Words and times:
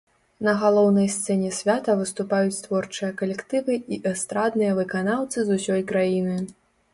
На 0.45 0.53
галоўнай 0.61 1.09
сцэне 1.15 1.49
свята 1.57 1.95
выступаюць 1.99 2.63
творчыя 2.63 3.11
калектывы 3.19 3.77
і 3.97 4.01
эстрадныя 4.13 4.71
выканаўцы 4.81 5.37
з 5.51 5.61
усёй 5.61 5.81
краіны. 5.95 6.35